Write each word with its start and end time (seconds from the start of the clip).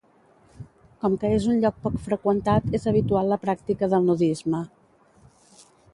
Com 1.03 1.17
que 1.23 1.29
és 1.33 1.43
un 1.51 1.59
lloc 1.65 1.77
poc 1.83 1.99
freqüentat 2.07 2.67
és 2.79 2.89
habitual 2.93 3.29
la 3.35 3.39
pràctica 3.47 3.91
del 3.93 4.09
nudisme. 4.09 4.67